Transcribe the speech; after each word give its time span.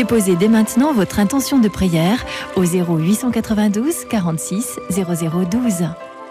Déposez 0.00 0.34
dès 0.34 0.48
maintenant 0.48 0.94
votre 0.94 1.18
intention 1.18 1.58
de 1.58 1.68
prière 1.68 2.24
au 2.56 2.62
0892 2.62 4.06
46 4.06 4.80
0012. 4.88 5.88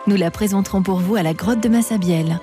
Nous 0.07 0.15
la 0.15 0.31
présenterons 0.31 0.81
pour 0.81 0.95
vous 0.95 1.15
à 1.15 1.21
la 1.21 1.35
grotte 1.35 1.59
de 1.59 1.69
Massabielle. 1.69 2.39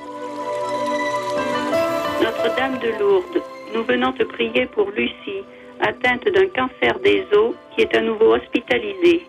Notre-Dame 2.23 2.79
de 2.79 2.97
Lourdes, 3.01 3.43
nous 3.75 3.83
venons 3.83 4.13
te 4.13 4.23
prier 4.23 4.67
pour 4.67 4.89
Lucie, 4.93 5.43
atteinte 5.81 6.27
d'un 6.33 6.47
cancer 6.47 6.97
des 7.01 7.27
os, 7.33 7.57
qui 7.75 7.81
est 7.81 7.97
à 7.97 8.03
nouveau 8.03 8.37
hospitalisée. 8.37 9.27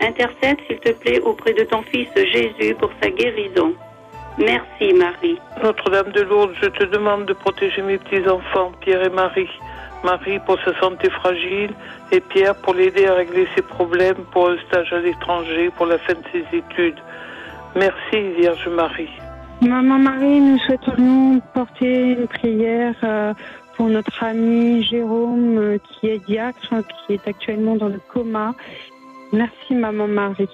Intercède, 0.00 0.58
s'il 0.66 0.80
te 0.80 0.90
plaît, 0.90 1.20
auprès 1.20 1.52
de 1.52 1.62
ton 1.62 1.82
Fils 1.82 2.08
Jésus 2.16 2.74
pour 2.80 2.90
sa 3.00 3.10
guérison. 3.10 3.74
Merci, 4.38 4.92
Marie. 4.92 5.38
Notre-Dame 5.62 6.10
de 6.10 6.22
Lourdes, 6.22 6.56
je 6.60 6.66
te 6.66 6.82
demande 6.82 7.26
de 7.26 7.32
protéger 7.32 7.82
mes 7.82 7.98
petits-enfants, 7.98 8.72
Pierre 8.80 9.04
et 9.04 9.10
Marie. 9.10 9.50
Marie 10.04 10.38
pour 10.40 10.58
sa 10.64 10.78
santé 10.80 11.10
fragile 11.10 11.70
et 12.12 12.20
Pierre 12.20 12.54
pour 12.56 12.74
l'aider 12.74 13.06
à 13.06 13.14
régler 13.14 13.46
ses 13.54 13.62
problèmes 13.62 14.24
pour 14.32 14.50
un 14.50 14.56
stage 14.68 14.92
à 14.92 15.00
l'étranger, 15.00 15.70
pour 15.76 15.86
la 15.86 15.98
fin 15.98 16.14
de 16.14 16.24
ses 16.32 16.56
études. 16.56 16.98
Merci 17.76 18.32
Vierge 18.38 18.68
Marie. 18.68 19.10
Maman 19.60 19.98
Marie, 19.98 20.40
nous 20.40 20.58
souhaiterions 20.60 21.40
porter 21.52 22.12
une 22.12 22.28
prière 22.28 22.94
euh, 23.02 23.34
pour 23.76 23.88
notre 23.88 24.22
ami 24.22 24.82
Jérôme 24.84 25.58
euh, 25.58 25.78
qui 25.78 26.08
est 26.08 26.24
diacre, 26.26 26.74
qui 27.06 27.14
est 27.14 27.26
actuellement 27.26 27.76
dans 27.76 27.88
le 27.88 28.00
coma. 28.12 28.54
Merci 29.32 29.74
Maman 29.74 30.06
Marie. 30.06 30.48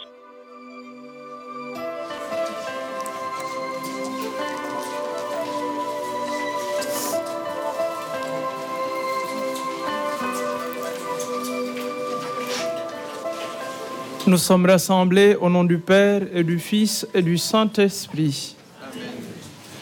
Nous 14.27 14.39
sommes 14.39 14.65
rassemblés 14.65 15.37
au 15.39 15.51
nom 15.51 15.65
du 15.65 15.77
Père 15.77 16.23
et 16.33 16.43
du 16.43 16.59
Fils 16.59 17.07
et 17.13 17.21
du 17.21 17.37
Saint-Esprit. 17.37 18.57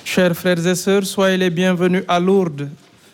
Chers 0.05 0.35
frères 0.35 0.67
et 0.67 0.75
sœurs, 0.75 1.05
soyez 1.05 1.37
les 1.37 1.49
bienvenus 1.49 2.03
à 2.09 2.19
Lourdes, 2.19 2.69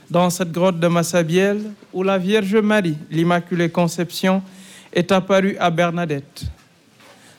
dans 0.08 0.30
cette 0.30 0.52
grotte 0.52 0.80
de 0.80 0.86
Massabielle, 0.86 1.60
où 1.92 2.02
la 2.02 2.16
Vierge 2.16 2.56
Marie, 2.56 2.96
l'Immaculée 3.10 3.68
Conception, 3.68 4.42
est 4.90 5.12
apparue 5.12 5.54
à 5.60 5.68
Bernadette. 5.68 6.44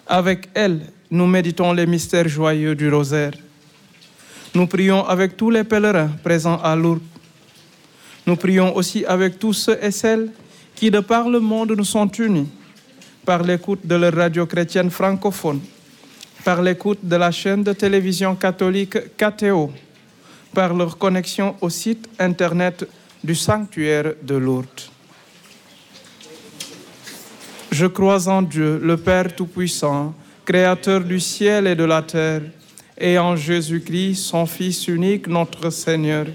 Avec 0.06 0.50
elle, 0.54 0.82
nous 1.10 1.26
méditons 1.26 1.74
les 1.74 1.88
mystères 1.88 2.28
joyeux 2.28 2.76
du 2.76 2.94
rosaire. 2.94 3.34
Nous 4.54 4.68
prions 4.68 5.04
avec 5.08 5.36
tous 5.36 5.50
les 5.50 5.64
pèlerins 5.64 6.12
présents 6.24 6.62
à 6.62 6.76
Lourdes. 6.76 7.02
Nous 8.28 8.36
prions 8.36 8.76
aussi 8.76 9.04
avec 9.06 9.40
tous 9.40 9.54
ceux 9.54 9.80
et 9.84 9.90
celles 9.90 10.30
qui, 10.76 10.92
de 10.92 11.00
par 11.00 11.28
le 11.28 11.40
monde, 11.40 11.74
nous 11.76 11.84
sont 11.84 12.08
unis 12.08 12.50
par 13.30 13.44
l'écoute 13.44 13.86
de 13.86 13.94
la 13.94 14.10
radio 14.10 14.48
chrétienne 14.48 14.90
francophone, 14.90 15.60
par 16.44 16.64
l'écoute 16.64 16.98
de 17.04 17.16
la 17.16 17.30
chaîne 17.30 17.62
de 17.62 17.74
télévision 17.74 18.36
catholique 18.36 18.98
KTO, 19.16 19.72
par 20.52 20.74
leur 20.74 20.98
connexion 20.98 21.56
au 21.62 21.70
site 21.70 22.10
internet 22.18 22.88
du 23.24 23.36
sanctuaire 23.36 24.16
de 24.24 24.34
Lourdes. 24.34 24.82
Je 27.72 27.86
crois 27.86 28.28
en 28.28 28.42
Dieu, 28.42 28.82
le 28.84 28.98
Père 28.98 29.36
Tout-Puissant, 29.36 30.16
Créateur 30.44 31.02
du 31.02 31.20
ciel 31.20 31.68
et 31.68 31.76
de 31.76 31.84
la 31.84 32.02
terre, 32.02 32.42
et 32.98 33.20
en 33.20 33.36
Jésus-Christ, 33.36 34.16
son 34.16 34.48
Fils 34.48 34.88
unique, 34.88 35.28
notre 35.28 35.70
Seigneur, 35.70 36.26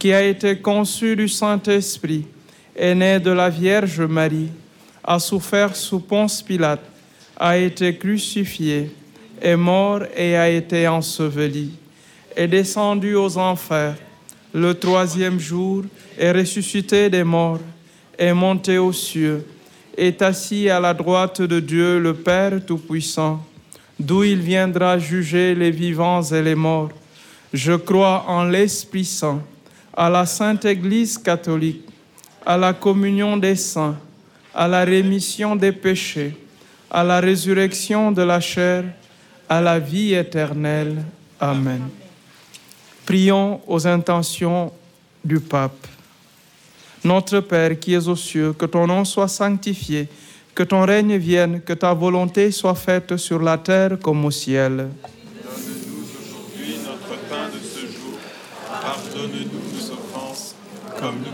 qui 0.00 0.12
a 0.12 0.20
été 0.20 0.58
conçu 0.58 1.14
du 1.14 1.28
Saint-Esprit, 1.28 2.26
est 2.74 2.96
né 2.96 3.20
de 3.20 3.30
la 3.30 3.48
Vierge 3.48 4.00
Marie 4.00 4.50
a 5.04 5.18
souffert 5.18 5.76
sous 5.76 6.00
Ponce 6.00 6.42
Pilate, 6.42 6.80
a 7.36 7.58
été 7.58 7.96
crucifié, 7.96 8.90
est 9.40 9.56
mort 9.56 10.00
et 10.16 10.36
a 10.36 10.48
été 10.48 10.88
enseveli, 10.88 11.72
est 12.34 12.48
descendu 12.48 13.14
aux 13.14 13.36
enfers, 13.36 13.96
le 14.54 14.72
troisième 14.72 15.38
jour 15.38 15.82
est 16.18 16.32
ressuscité 16.32 17.10
des 17.10 17.24
morts, 17.24 17.60
est 18.16 18.32
monté 18.32 18.78
aux 18.78 18.92
cieux, 18.92 19.44
est 19.96 20.22
assis 20.22 20.70
à 20.70 20.80
la 20.80 20.94
droite 20.94 21.42
de 21.42 21.60
Dieu 21.60 21.98
le 21.98 22.14
Père 22.14 22.64
Tout-Puissant, 22.64 23.44
d'où 23.98 24.24
il 24.24 24.40
viendra 24.40 24.98
juger 24.98 25.54
les 25.54 25.70
vivants 25.70 26.22
et 26.22 26.40
les 26.40 26.54
morts. 26.54 26.90
Je 27.52 27.72
crois 27.72 28.24
en 28.26 28.44
l'Esprit 28.44 29.04
Saint, 29.04 29.42
à 29.96 30.08
la 30.08 30.24
Sainte 30.24 30.64
Église 30.64 31.18
catholique, 31.18 31.84
à 32.46 32.56
la 32.56 32.72
communion 32.72 33.36
des 33.36 33.56
saints 33.56 33.96
à 34.54 34.68
la 34.68 34.84
rémission 34.84 35.56
des 35.56 35.72
péchés, 35.72 36.36
à 36.90 37.02
la 37.02 37.18
résurrection 37.18 38.12
de 38.12 38.22
la 38.22 38.40
chair, 38.40 38.84
à 39.48 39.60
la 39.60 39.78
vie 39.78 40.14
éternelle. 40.14 41.04
Amen. 41.40 41.88
Prions 43.04 43.60
aux 43.66 43.86
intentions 43.86 44.72
du 45.24 45.40
pape. 45.40 45.86
Notre 47.02 47.40
Père 47.40 47.78
qui 47.78 47.92
es 47.92 48.08
aux 48.08 48.16
cieux, 48.16 48.52
que 48.52 48.64
ton 48.64 48.86
nom 48.86 49.04
soit 49.04 49.28
sanctifié, 49.28 50.08
que 50.54 50.62
ton 50.62 50.86
règne 50.86 51.16
vienne, 51.16 51.60
que 51.60 51.72
ta 51.72 51.92
volonté 51.92 52.50
soit 52.50 52.76
faite 52.76 53.16
sur 53.16 53.42
la 53.42 53.58
terre 53.58 53.98
comme 54.00 54.24
au 54.24 54.30
ciel. 54.30 54.88
Pardonne-nous 58.80 59.74
nos 59.74 59.92
offenses, 59.92 60.54
comme 61.00 61.16
nous 61.18 61.33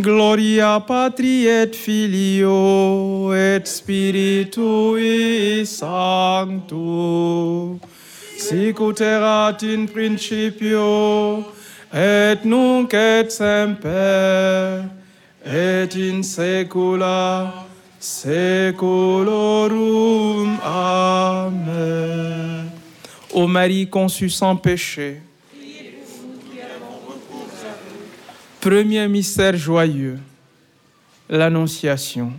Gloria 0.00 0.80
Patri 0.80 1.46
et 1.46 1.74
Filio 1.74 3.34
et 3.34 3.66
Spiritui 3.66 5.66
Sancto, 5.66 7.78
sic 8.38 8.78
in 9.62 9.86
principio, 9.86 11.44
et 11.92 12.44
nunc 12.44 12.94
et 12.94 13.30
semper, 13.30 14.84
et 15.44 15.94
in 15.96 16.22
saecula 16.22 17.66
saeculorum. 18.00 20.58
Amen. 20.62 22.70
Ô 23.32 23.46
Marie 23.46 23.86
conçue 23.86 24.30
sans 24.30 24.56
péché, 24.56 25.20
Premier 28.60 29.08
mystère 29.08 29.56
joyeux, 29.56 30.18
l'Annonciation. 31.30 32.34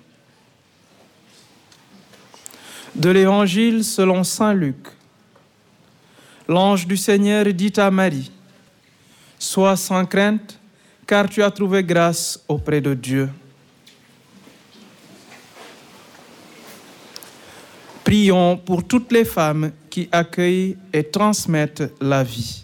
De 2.93 3.09
l'Évangile 3.09 3.83
selon 3.83 4.23
Saint 4.23 4.53
Luc. 4.53 4.75
L'ange 6.47 6.85
du 6.85 6.95
Seigneur 6.95 7.45
dit 7.45 7.73
à 7.75 7.89
Marie, 7.89 8.31
Sois 9.39 9.75
sans 9.75 10.05
crainte, 10.05 10.59
car 11.07 11.27
tu 11.27 11.41
as 11.41 11.49
trouvé 11.49 11.83
grâce 11.83 12.39
auprès 12.47 12.81
de 12.81 12.93
Dieu. 12.93 13.27
Prions 18.03 18.57
pour 18.57 18.83
toutes 18.83 19.11
les 19.11 19.25
femmes 19.25 19.71
qui 19.89 20.07
accueillent 20.11 20.77
et 20.93 21.03
transmettent 21.03 21.91
la 21.99 22.23
vie. 22.23 22.63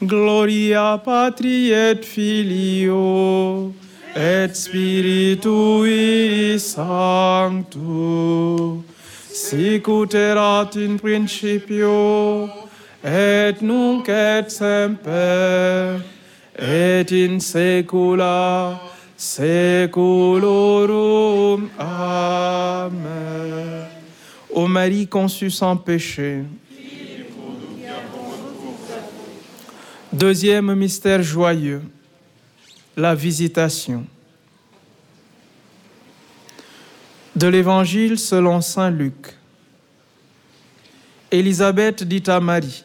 Gloria 0.00 0.96
Patri 1.04 1.72
et 1.72 2.04
Filio 2.04 3.72
et 4.14 4.54
Spiritui 4.54 6.58
Sancto, 6.58 7.82
sic 9.28 9.88
ut 9.88 10.14
erat 10.14 10.76
in 10.76 10.98
principio 10.98 12.48
et 13.04 13.60
nunc 13.60 14.08
et 14.08 14.50
semper 14.50 16.00
et 16.58 17.12
in 17.12 17.40
saecula 17.40 18.80
saeculorum. 19.16 21.70
Amen. 21.78 23.86
Ô 24.50 24.66
Marie 24.66 25.06
conçue 25.06 25.50
sans 25.50 25.76
péché, 25.76 26.44
Deuxième 30.12 30.74
mystère 30.74 31.22
joyeux, 31.22 31.82
la 32.96 33.14
visitation. 33.14 34.06
De 37.36 37.46
l'Évangile 37.46 38.18
selon 38.18 38.62
Saint 38.62 38.88
Luc. 38.88 39.36
Élisabeth 41.30 42.04
dit 42.04 42.22
à 42.26 42.40
Marie, 42.40 42.84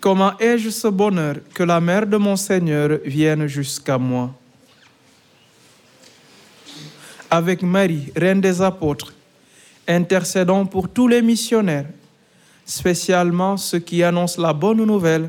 Comment 0.00 0.32
ai-je 0.38 0.70
ce 0.70 0.88
bonheur 0.88 1.36
que 1.52 1.62
la 1.62 1.78
mère 1.78 2.06
de 2.06 2.16
mon 2.16 2.36
Seigneur 2.36 3.00
vienne 3.04 3.46
jusqu'à 3.46 3.98
moi? 3.98 4.34
Avec 7.30 7.60
Marie, 7.60 8.10
reine 8.16 8.40
des 8.40 8.62
apôtres, 8.62 9.12
intercédons 9.86 10.64
pour 10.64 10.88
tous 10.88 11.06
les 11.06 11.20
missionnaires, 11.20 11.90
spécialement 12.64 13.58
ceux 13.58 13.80
qui 13.80 14.02
annoncent 14.02 14.40
la 14.40 14.54
bonne 14.54 14.82
nouvelle 14.86 15.28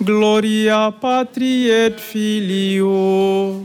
Gloria 0.00 0.92
Patri 1.00 1.70
et 1.70 1.98
Filio 1.98 3.64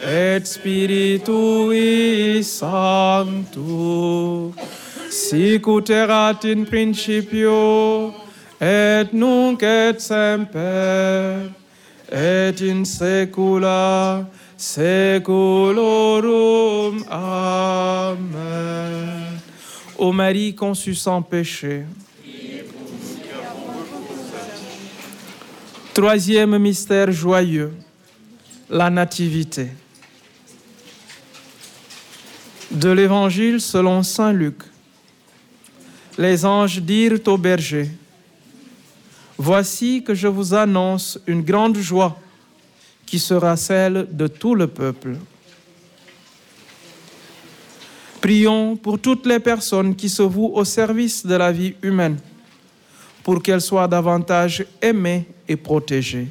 et 0.00 0.46
Spiritui 0.46 2.42
Sancto, 2.44 3.60
sic 5.10 5.66
ut 5.66 5.90
erat 5.90 6.44
in 6.44 6.64
principio 6.66 8.14
et 8.60 9.12
nunc 9.12 9.62
et 9.62 10.00
semper 10.00 11.50
et 12.12 12.60
in 12.60 12.84
saecula 12.84 14.26
saeculorum. 14.56 15.74
Amen. 17.10 18.62
Ô 19.98 20.12
Marie 20.12 20.54
conçue 20.54 20.94
sans 20.94 21.22
péché, 21.22 21.84
Troisième 25.94 26.56
mystère 26.56 27.12
joyeux, 27.12 27.70
la 28.70 28.88
nativité. 28.88 29.68
De 32.70 32.88
l'Évangile 32.88 33.60
selon 33.60 34.02
Saint 34.02 34.32
Luc. 34.32 34.62
Les 36.16 36.46
anges 36.46 36.80
dirent 36.80 37.20
aux 37.26 37.36
bergers, 37.36 37.90
Voici 39.36 40.02
que 40.02 40.14
je 40.14 40.28
vous 40.28 40.54
annonce 40.54 41.18
une 41.26 41.42
grande 41.42 41.76
joie 41.76 42.18
qui 43.04 43.18
sera 43.18 43.54
celle 43.58 44.08
de 44.10 44.28
tout 44.28 44.54
le 44.54 44.68
peuple. 44.68 45.16
Prions 48.22 48.76
pour 48.76 48.98
toutes 48.98 49.26
les 49.26 49.40
personnes 49.40 49.94
qui 49.94 50.08
se 50.08 50.22
vouent 50.22 50.54
au 50.54 50.64
service 50.64 51.26
de 51.26 51.34
la 51.34 51.52
vie 51.52 51.74
humaine 51.82 52.16
pour 53.22 53.42
qu'elle 53.42 53.60
soit 53.60 53.88
davantage 53.88 54.64
aimée 54.80 55.26
et 55.48 55.56
protégée. 55.56 56.28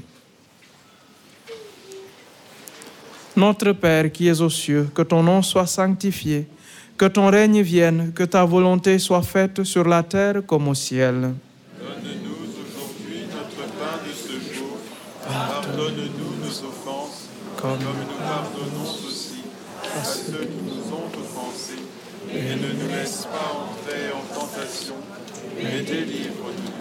Notre 3.35 3.71
Père 3.71 4.11
qui 4.11 4.27
es 4.27 4.41
aux 4.41 4.49
cieux, 4.49 4.89
que 4.93 5.01
ton 5.01 5.23
nom 5.23 5.41
soit 5.41 5.65
sanctifié, 5.65 6.47
que 6.97 7.05
ton 7.05 7.31
règne 7.31 7.61
vienne, 7.61 8.11
que 8.13 8.23
ta 8.23 8.43
volonté 8.43 8.99
soit 8.99 9.21
faite 9.21 9.63
sur 9.63 9.87
la 9.87 10.03
terre 10.03 10.45
comme 10.45 10.67
au 10.67 10.73
ciel. 10.75 11.15
Donne-nous 11.79 12.37
aujourd'hui 12.45 13.25
notre 13.31 13.65
pain 13.79 13.97
de 14.05 14.11
ce 14.13 14.53
jour. 14.53 14.77
Pardonne-nous 15.25 16.45
nos 16.45 16.69
offenses, 16.69 17.29
comme 17.57 17.79
nous 17.79 18.19
pardonnons 18.19 18.91
aussi 19.07 19.43
à 19.97 20.03
ceux 20.03 20.45
qui 20.45 20.61
nous 20.65 20.93
ont 20.93 21.07
offensés. 21.07 21.81
Et 22.33 22.55
ne 22.55 22.83
nous 22.83 22.89
laisse 22.89 23.25
pas 23.25 23.51
entrer 23.63 24.11
en 24.13 24.39
tentation, 24.39 24.95
mais 25.55 25.81
délivre-nous. 25.81 26.80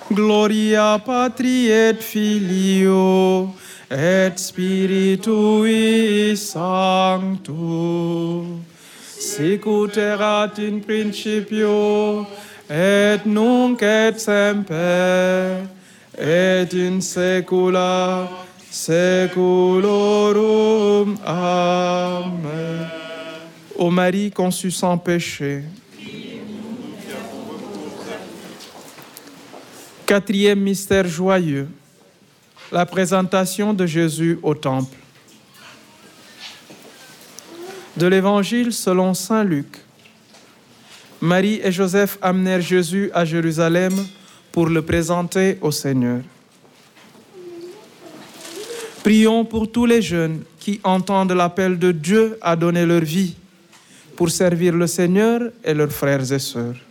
Gloria 0.13 0.99
Patri 0.99 1.71
et 1.71 2.01
Filio 2.01 3.53
et 3.89 4.37
Spiritui 4.37 6.35
Sancto. 6.35 7.53
Sicut 9.19 9.97
erat 9.97 10.57
in 10.59 10.81
principio 10.81 12.25
et 12.69 13.25
nunc 13.25 13.81
et 13.81 14.19
semper 14.19 15.67
et 16.17 16.73
in 16.73 17.01
saecula 17.01 18.27
saeculorum. 18.69 19.87
Amen. 21.25 22.87
Ô 23.77 23.89
Marie 23.89 24.31
conçue 24.31 24.71
sans 24.71 24.97
péché. 24.97 25.63
Quatrième 30.11 30.59
mystère 30.59 31.07
joyeux, 31.07 31.69
la 32.69 32.85
présentation 32.85 33.73
de 33.73 33.85
Jésus 33.85 34.37
au 34.43 34.53
Temple. 34.53 34.97
De 37.95 38.07
l'Évangile 38.07 38.73
selon 38.73 39.13
Saint 39.13 39.45
Luc. 39.45 39.77
Marie 41.21 41.61
et 41.63 41.71
Joseph 41.71 42.17
amenèrent 42.21 42.59
Jésus 42.59 43.09
à 43.13 43.23
Jérusalem 43.23 43.93
pour 44.51 44.67
le 44.67 44.81
présenter 44.81 45.57
au 45.61 45.71
Seigneur. 45.71 46.19
Prions 49.05 49.45
pour 49.45 49.71
tous 49.71 49.85
les 49.85 50.01
jeunes 50.01 50.43
qui 50.59 50.81
entendent 50.83 51.31
l'appel 51.31 51.79
de 51.79 51.93
Dieu 51.93 52.37
à 52.41 52.57
donner 52.57 52.85
leur 52.85 53.05
vie 53.05 53.37
pour 54.17 54.29
servir 54.29 54.73
le 54.73 54.87
Seigneur 54.87 55.39
et 55.63 55.73
leurs 55.73 55.93
frères 55.93 56.33
et 56.33 56.39
sœurs. 56.39 56.90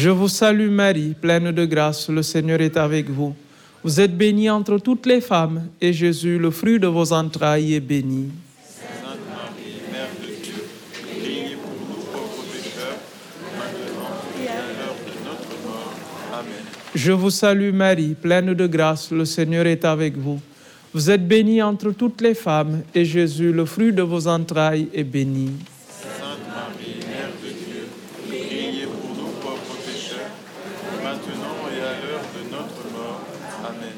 Je 0.00 0.10
vous 0.10 0.28
salue 0.28 0.70
Marie, 0.70 1.12
pleine 1.20 1.50
de 1.50 1.64
grâce, 1.64 2.08
le 2.08 2.22
Seigneur 2.22 2.60
est 2.60 2.76
avec 2.76 3.10
vous. 3.10 3.34
Vous 3.82 3.98
êtes 3.98 4.16
bénie 4.16 4.48
entre 4.48 4.78
toutes 4.78 5.06
les 5.06 5.20
femmes, 5.20 5.66
et 5.80 5.92
Jésus, 5.92 6.38
le 6.38 6.52
fruit 6.52 6.78
de 6.78 6.86
vos 6.86 7.12
entrailles, 7.12 7.74
est 7.74 7.80
béni. 7.80 8.28
Sainte 8.62 9.18
Marie, 9.28 9.80
Mère 9.90 10.06
de 10.22 10.34
Dieu, 10.40 10.62
priez 10.92 11.56
pour 11.56 11.72
pauvres 12.12 12.44
pécheurs, 12.52 13.00
maintenant 13.58 14.20
et 14.40 14.46
à 14.46 14.62
l'heure 14.78 14.98
de 15.04 15.14
notre 15.26 15.66
mort. 15.66 15.92
Amen. 16.32 16.64
Je 16.94 17.10
vous 17.10 17.30
salue 17.30 17.72
Marie, 17.72 18.14
pleine 18.14 18.54
de 18.54 18.66
grâce, 18.68 19.10
le 19.10 19.24
Seigneur 19.24 19.66
est 19.66 19.84
avec 19.84 20.16
vous. 20.16 20.40
Vous 20.94 21.10
êtes 21.10 21.26
bénie 21.26 21.60
entre 21.60 21.90
toutes 21.90 22.20
les 22.20 22.34
femmes, 22.34 22.82
et 22.94 23.04
Jésus, 23.04 23.52
le 23.52 23.64
fruit 23.64 23.92
de 23.92 24.02
vos 24.02 24.28
entrailles, 24.28 24.86
est 24.94 25.02
béni. 25.02 25.50
Sainte 25.90 26.38
Marie, 26.54 27.00
Mère 27.00 27.32
de 27.42 27.48
Dieu, 27.48 27.88
priez 28.28 28.84
pour 28.86 29.16
nous 29.16 29.32
pauvres 29.42 29.76
pécheurs, 29.84 30.30
maintenant 31.02 31.58
et 31.70 31.80
à 31.80 31.94
l'heure 32.00 32.26
de 32.34 32.42
notre 32.50 32.84
mort. 32.96 33.22
Amen. 33.68 33.97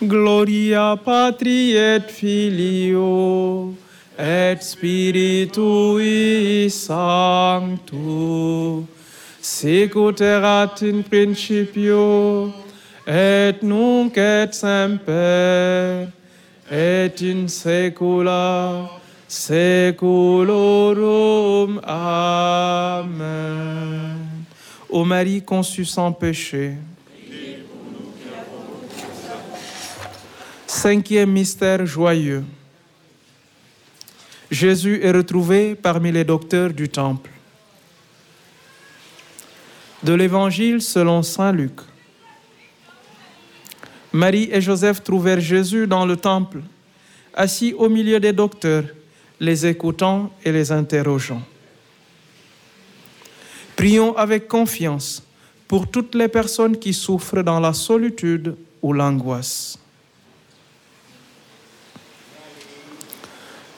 Gloria 0.00 0.96
patri 0.96 1.76
et 1.76 2.10
filio 2.10 3.74
et 4.18 4.62
spiritui 4.62 6.12
sancto 6.70 8.04
sicut 9.40 10.20
erat 10.20 10.82
in 10.82 11.02
principio 11.02 12.52
et 13.06 13.62
nunc 13.62 14.16
et 14.16 14.54
semper 14.54 16.08
et 16.70 17.20
in 17.22 17.48
saecula 17.48 18.88
saeculorum. 19.28 20.50
Amen. 21.82 23.24
Ô 24.88 25.04
Marie 25.04 25.42
conçue 25.42 25.84
sans 25.84 26.12
péché 26.12 26.76
Cinquième 30.84 31.32
mystère 31.32 31.86
joyeux. 31.86 32.44
Jésus 34.50 35.00
est 35.02 35.12
retrouvé 35.12 35.74
parmi 35.74 36.12
les 36.12 36.24
docteurs 36.24 36.74
du 36.74 36.90
temple. 36.90 37.30
De 40.02 40.12
l'Évangile 40.12 40.82
selon 40.82 41.22
Saint 41.22 41.52
Luc. 41.52 41.72
Marie 44.12 44.50
et 44.52 44.60
Joseph 44.60 45.02
trouvèrent 45.02 45.40
Jésus 45.40 45.86
dans 45.86 46.04
le 46.04 46.18
temple, 46.18 46.60
assis 47.32 47.72
au 47.72 47.88
milieu 47.88 48.20
des 48.20 48.34
docteurs, 48.34 48.84
les 49.40 49.64
écoutant 49.64 50.30
et 50.44 50.52
les 50.52 50.70
interrogeant. 50.70 51.40
Prions 53.74 54.14
avec 54.18 54.48
confiance 54.48 55.22
pour 55.66 55.90
toutes 55.90 56.14
les 56.14 56.28
personnes 56.28 56.76
qui 56.76 56.92
souffrent 56.92 57.42
dans 57.42 57.58
la 57.58 57.72
solitude 57.72 58.54
ou 58.82 58.92
l'angoisse. 58.92 59.78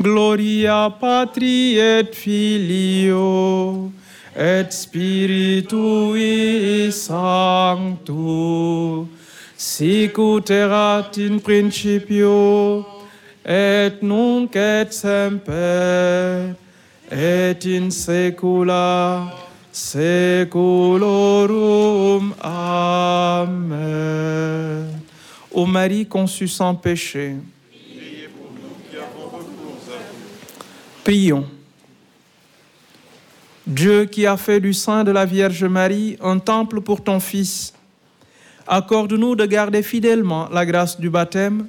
Gloria 0.00 0.90
patri 0.90 1.78
et 1.78 2.14
filio 2.14 3.92
et 4.34 4.72
spiritui 4.72 6.22
sancto 6.90 8.16
sic 9.56 10.16
in 11.18 11.38
principio 11.40 12.86
et 13.44 14.02
nunc 14.02 14.56
et 14.56 14.92
semper 14.92 16.54
et 17.10 17.64
in 17.66 17.90
saecula 17.90 19.30
saeculorum. 19.72 21.10
Amen. 22.40 23.80
Ô 25.52 25.66
Marie 25.66 26.06
conçue 26.06 26.48
sans 26.48 26.74
péché 26.74 27.36
Priez 27.70 28.28
pour 28.28 28.50
nous 28.52 28.76
qui 28.88 28.96
avons 28.96 29.26
recours 29.36 29.82
à 29.88 29.98
vous. 29.98 30.30
Prions. 31.04 31.46
Dieu 33.66 34.04
qui 34.06 34.26
a 34.26 34.36
fait 34.36 34.60
du 34.60 34.72
sein 34.72 35.04
de 35.04 35.10
la 35.10 35.24
Vierge 35.24 35.64
Marie 35.64 36.16
un 36.20 36.38
temple 36.38 36.80
pour 36.80 37.02
ton 37.02 37.20
Fils, 37.20 37.72
accorde-nous 38.66 39.36
de 39.36 39.46
garder 39.46 39.82
fidèlement 39.82 40.48
la 40.50 40.64
grâce 40.66 40.98
du 40.98 41.10
baptême 41.10 41.66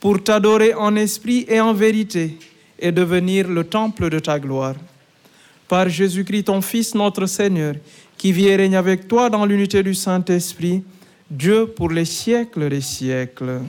pour 0.00 0.22
t'adorer 0.22 0.74
en 0.74 0.96
esprit 0.96 1.46
et 1.48 1.60
en 1.60 1.72
vérité 1.72 2.38
et 2.78 2.92
devenir 2.92 3.48
le 3.48 3.64
temple 3.64 4.10
de 4.10 4.18
ta 4.18 4.38
gloire. 4.38 4.74
Par 5.68 5.88
Jésus-Christ, 5.88 6.44
ton 6.44 6.60
Fils, 6.60 6.94
notre 6.94 7.26
Seigneur, 7.26 7.74
qui 8.16 8.32
vit 8.32 8.48
et 8.48 8.56
règne 8.56 8.76
avec 8.76 9.08
toi 9.08 9.28
dans 9.30 9.44
l'unité 9.44 9.82
du 9.82 9.94
Saint-Esprit, 9.94 10.82
Dieu 11.30 11.66
pour 11.66 11.90
les 11.90 12.04
siècles 12.04 12.68
des 12.68 12.80
siècles. 12.80 13.60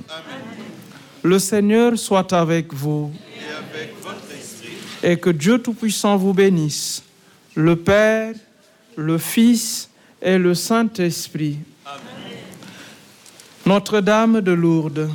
Le 1.24 1.40
Seigneur 1.40 1.98
soit 1.98 2.32
avec 2.34 2.74
vous 2.74 3.12
Et 3.36 3.80
avec 3.80 3.96
votre 4.02 4.32
esprit, 4.38 4.78
et 5.04 5.18
que 5.18 5.30
Dieu 5.30 5.60
Tout-Puissant 5.60 6.18
vous 6.18 6.34
bénisse, 6.34 7.04
le 7.56 7.76
Père, 7.76 8.34
le 8.96 9.18
Fils 9.18 9.90
et 10.22 10.38
le 10.38 10.54
Saint-Esprit. 10.54 11.58
Notre-Dame 13.66 14.42
de 14.42 14.54
Lourdes, 14.54 15.10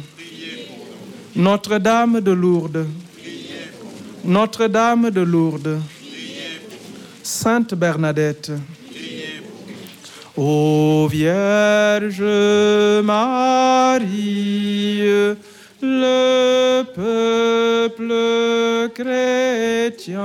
Notre-Dame 1.34 2.20
de 2.20 2.32
Lourdes, 2.32 2.86
Notre-Dame 4.24 5.10
de 5.10 5.22
Lourdes, 5.22 5.80
Sainte 7.22 7.74
Bernadette, 7.74 8.52
Ô 10.36 11.08
Vierge 11.10 12.22
Marie, 13.02 15.02
le 15.82 16.82
peuple 16.94 18.12
chrétien, 18.94 20.20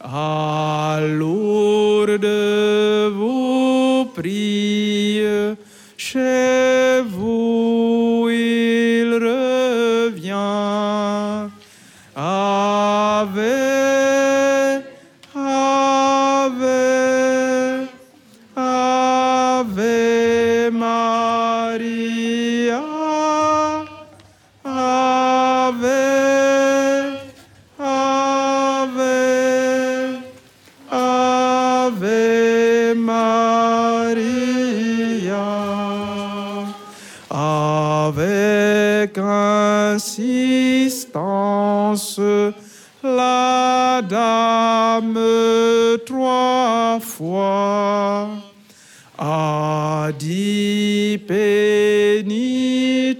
à 0.00 1.00
Lourdes 1.00 2.26
vous 3.14 4.06
prie, 4.14 5.22
chez 5.96 7.00
vous 7.08 8.01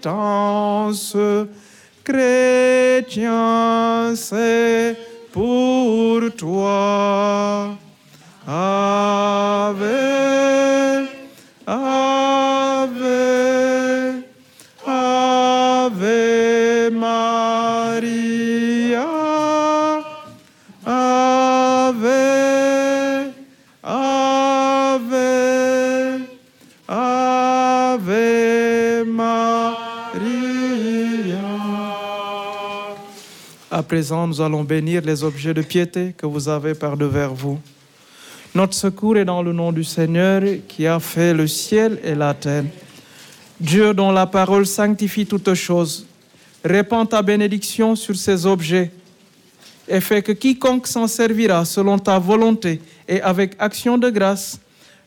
pénitence, 0.02 1.16
chrétien, 2.04 3.34
c'est 4.16 4.96
pour 5.32 6.20
toi. 6.36 7.76
Nous 34.32 34.40
allons 34.40 34.64
bénir 34.64 35.02
les 35.04 35.24
objets 35.24 35.52
de 35.52 35.60
piété 35.60 36.14
que 36.16 36.24
vous 36.24 36.48
avez 36.48 36.72
par 36.72 36.96
devers 36.96 37.34
vous. 37.34 37.58
Notre 38.54 38.72
secours 38.72 39.18
est 39.18 39.26
dans 39.26 39.42
le 39.42 39.52
nom 39.52 39.72
du 39.72 39.84
Seigneur 39.84 40.40
qui 40.66 40.86
a 40.86 40.98
fait 41.00 41.34
le 41.34 41.46
ciel 41.46 42.00
et 42.02 42.14
la 42.14 42.32
terre. 42.32 42.64
Dieu 43.60 43.92
dont 43.92 44.10
la 44.10 44.24
parole 44.24 44.64
sanctifie 44.64 45.26
toutes 45.26 45.52
choses, 45.52 46.06
répand 46.64 47.06
ta 47.06 47.20
bénédiction 47.20 47.94
sur 47.94 48.16
ces 48.16 48.46
objets 48.46 48.90
et 49.86 50.00
fait 50.00 50.22
que 50.22 50.32
quiconque 50.32 50.86
s'en 50.86 51.06
servira 51.06 51.66
selon 51.66 51.98
ta 51.98 52.18
volonté 52.18 52.80
et 53.06 53.20
avec 53.20 53.54
action 53.58 53.98
de 53.98 54.08
grâce 54.08 54.58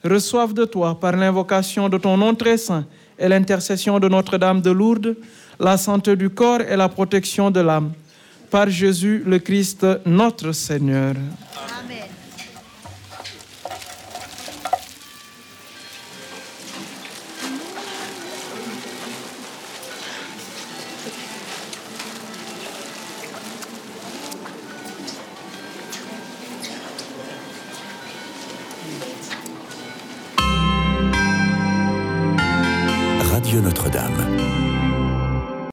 reçoive 0.03 0.53
de 0.53 0.65
toi 0.65 0.99
par 0.99 1.13
l'invocation 1.13 1.89
de 1.89 1.97
ton 1.97 2.15
nom 2.15 2.35
très 2.35 2.59
saint 2.59 2.85
et 3.17 3.27
l'intercession 3.27 3.99
de 3.99 4.07
Notre-Dame 4.07 4.61
de 4.61 4.69
Lourdes 4.69 5.15
la 5.59 5.77
santé 5.77 6.15
du 6.15 6.29
corps 6.29 6.61
et 6.61 6.75
la 6.75 6.89
protection 6.89 7.49
de 7.49 7.61
l'âme. 7.61 7.93
Par 8.49 8.69
Jésus 8.69 9.23
le 9.25 9.39
Christ 9.39 9.85
notre 10.05 10.51
Seigneur. 10.51 11.15